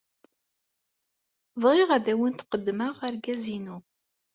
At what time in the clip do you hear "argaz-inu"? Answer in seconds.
3.07-3.77